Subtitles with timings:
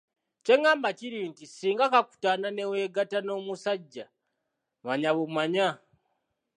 [0.45, 4.05] Kye ngamba kiri nti, singa kakutanda ne weegatta n'omusajja
[4.85, 5.67] manya bumanya